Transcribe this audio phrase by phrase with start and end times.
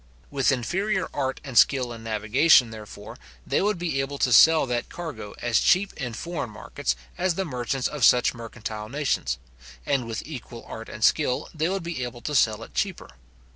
[0.31, 4.89] With inferior art and skill in navigation, therefore, they would be able to sell that
[4.89, 9.37] cargo as cheap in foreign markets as the merchants of such mercantile nations;
[9.85, 13.11] and with equal art and skill they would be able to sell it cheaper.